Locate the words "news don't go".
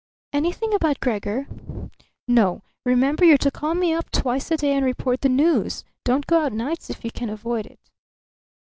5.29-6.39